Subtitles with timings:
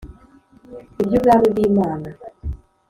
[1.01, 2.09] Iby’ubwami bw’Imana.